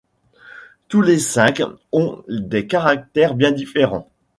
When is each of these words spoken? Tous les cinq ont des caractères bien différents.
Tous 0.87 1.03
les 1.03 1.19
cinq 1.19 1.61
ont 1.91 2.23
des 2.27 2.65
caractères 2.65 3.35
bien 3.35 3.51
différents. 3.51 4.09